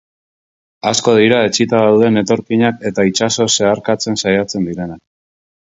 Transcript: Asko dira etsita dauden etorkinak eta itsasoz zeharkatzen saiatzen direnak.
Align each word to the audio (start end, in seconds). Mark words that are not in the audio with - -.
Asko 0.91 1.13
dira 1.19 1.41
etsita 1.49 1.81
dauden 1.89 2.23
etorkinak 2.23 2.83
eta 2.93 3.07
itsasoz 3.13 3.51
zeharkatzen 3.55 4.21
saiatzen 4.25 4.69
direnak. 4.73 5.07